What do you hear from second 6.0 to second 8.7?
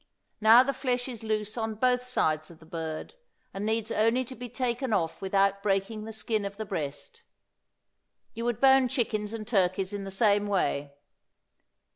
the skin of the breast. You would